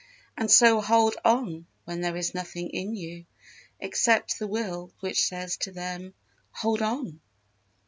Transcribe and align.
And 0.35 0.49
so 0.49 0.81
hold 0.81 1.15
on 1.23 1.67
when 1.85 2.01
there 2.01 2.17
is 2.17 2.33
nothing 2.33 2.71
in 2.71 2.95
you 2.95 3.27
Except 3.79 4.39
the 4.39 4.47
Will 4.47 4.91
which 4.99 5.27
says 5.27 5.57
to 5.57 5.71
them: 5.71 6.15
'Hold 6.53 6.81
on!' 6.81 7.21